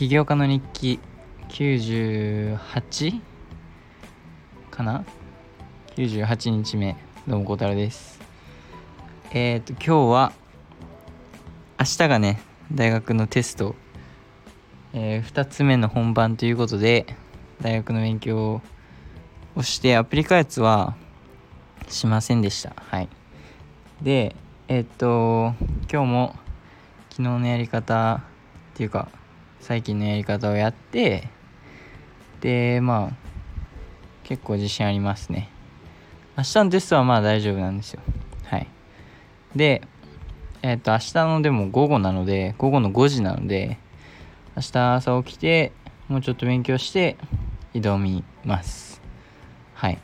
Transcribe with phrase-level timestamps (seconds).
[0.00, 0.98] 起業家の日記
[1.50, 3.20] 98
[4.70, 5.04] かな
[5.94, 6.96] ？98日目
[7.28, 8.18] どうも孝太郎です。
[9.30, 10.32] えっ、ー、と今日は
[11.78, 12.40] 明日がね
[12.72, 13.74] 大学のテスト、
[14.94, 17.04] えー、2つ目の本番ということで
[17.60, 18.62] 大学の勉強
[19.54, 20.96] をしてアプリ開発は
[21.90, 22.72] しませんでした。
[22.74, 23.08] はい。
[24.00, 24.34] で
[24.66, 25.54] えっ、ー、と
[25.92, 26.36] 今日も
[27.10, 28.22] 昨日のやり方
[28.72, 29.10] っていうか
[29.60, 31.28] 最近のやり方をやって
[32.40, 33.30] でまあ
[34.24, 35.50] 結構自信ありますね。
[36.36, 38.00] 明日のテストはまあ大丈夫なんですよ。
[38.44, 38.66] はい。
[39.54, 39.82] で
[40.62, 43.78] えっ、ー、と明日のでも午後なので午後の5時なので
[44.56, 45.72] 明日朝起きて
[46.08, 47.16] もうちょっと勉強して
[47.74, 49.02] 挑みます。
[49.74, 49.98] はい。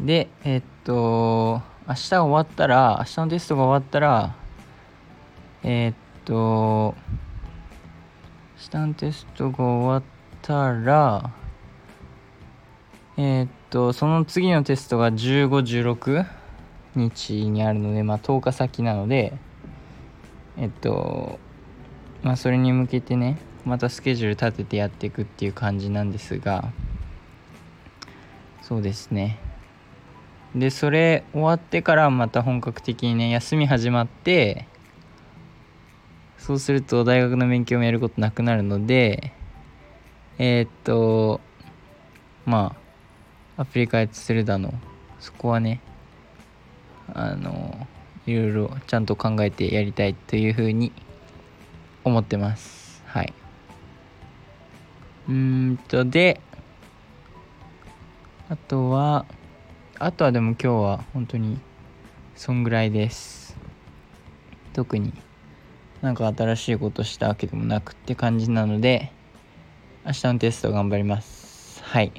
[0.00, 4.36] でえっ、ー、と明日終わったら明日のテストが終わったら
[5.62, 6.94] えっ、と
[8.58, 10.02] スタンテストが終わっ
[10.42, 11.30] たら
[13.16, 16.26] えー、っとその次のテストが1516
[16.96, 19.32] 日にあるのでまあ10日先なので
[20.56, 21.38] えっと
[22.22, 26.72] まあそれに向けてねまたスケジュール立ててやっていくっていう感じなんですが
[28.62, 29.38] そうですね。
[30.54, 34.66] でそれ終わってからまた本格的にね休み始まって
[36.38, 39.32] そうすると大学の勉強もやることなくなるので
[40.38, 41.40] えー、っと
[42.46, 42.74] ま
[43.56, 44.72] あアプリ開発するだの
[45.20, 45.80] そこはね
[47.12, 47.86] あの
[48.26, 50.92] いろいろちゃんと考えてやりたいというふうに
[52.04, 53.02] 思ってます。
[53.06, 53.32] はい。
[55.28, 56.40] うんとで
[58.48, 59.26] あとは
[59.98, 61.58] あとはでも今日は本当に
[62.36, 63.56] そんぐらいです。
[64.72, 65.12] 特に
[66.02, 69.10] なんか新しいことしたわけでもなくって感じなので
[70.06, 71.82] 明日のテスト頑張ります。
[71.82, 72.12] はい。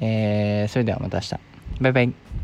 [0.00, 1.40] えー、それではまた明日。
[1.80, 2.37] バイバイ。